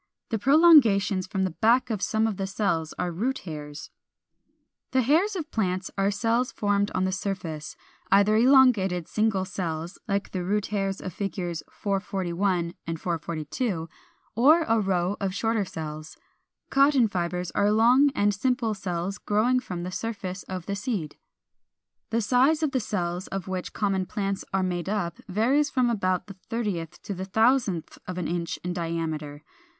[0.29, 3.91] The prolongations from the back of some of the cells are root hairs.]
[4.93, 4.99] 403.
[4.99, 7.75] The hairs of plants are cells formed on the surface;
[8.11, 11.35] either elongated single cells (like the root hairs of Fig.
[11.35, 13.87] 441, 442),
[14.33, 16.17] or a row of shorter cells.
[16.71, 21.15] Cotton fibres are long and simple cells growing from the surface of the seed.
[22.09, 22.09] 404.
[22.17, 26.25] The size of the cells of which common plants are made up varies from about
[26.25, 29.43] the thirtieth to the thousandth of an inch in diameter.